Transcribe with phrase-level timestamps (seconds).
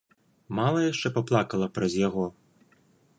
[0.59, 2.25] Мала яшчэ паплакала праз яго?